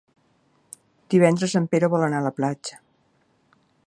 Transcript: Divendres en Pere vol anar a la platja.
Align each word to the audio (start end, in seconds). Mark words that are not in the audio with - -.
Divendres 1.15 1.53
en 1.59 1.67
Pere 1.75 1.89
vol 1.97 2.05
anar 2.07 2.21
a 2.23 2.27
la 2.31 2.35
platja. 2.39 2.81